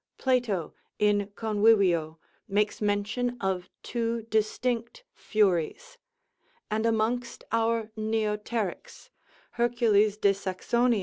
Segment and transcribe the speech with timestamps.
[0.17, 2.17] Plato, in Convivio,
[2.47, 5.99] makes mention of two distinct furies;
[6.71, 9.11] and amongst our neoterics,
[9.51, 10.99] Hercules de Saxonia lib.